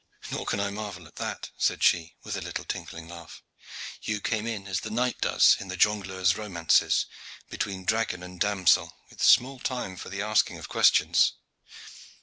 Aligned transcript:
"Nor 0.31 0.47
can 0.47 0.59
I 0.59 0.71
marvel 0.71 1.05
at 1.05 1.17
that," 1.17 1.51
said 1.59 1.83
she, 1.83 2.15
with 2.23 2.35
a 2.35 2.41
little 2.41 2.65
tinkling 2.65 3.07
laugh. 3.07 3.43
"You 4.01 4.19
came 4.19 4.47
in 4.47 4.65
as 4.65 4.79
the 4.79 4.89
knight 4.89 5.21
does 5.21 5.55
in 5.59 5.67
the 5.67 5.77
jongleur's 5.77 6.35
romances, 6.35 7.05
between 7.51 7.85
dragon 7.85 8.23
and 8.23 8.39
damsel, 8.41 8.97
with 9.11 9.21
small 9.21 9.59
time 9.59 9.95
for 9.95 10.09
the 10.09 10.23
asking 10.23 10.57
of 10.57 10.67
questions. 10.67 11.33